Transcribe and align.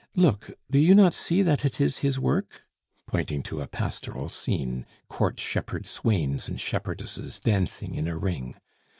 Look! 0.15 0.57
do 0.71 0.79
you 0.79 0.95
not 0.95 1.13
see 1.13 1.43
that 1.43 1.63
it 1.63 1.79
is 1.79 1.99
his 1.99 2.17
work?" 2.19 2.63
(pointing 3.05 3.43
to 3.43 3.61
a 3.61 3.67
pastoral 3.67 4.29
scene, 4.29 4.87
court 5.09 5.39
shepherd 5.39 5.85
swains 5.85 6.49
and 6.49 6.59
shepherdesses 6.59 7.39
dancing 7.39 7.93
in 7.93 8.07
a 8.07 8.17
ring). 8.17 8.55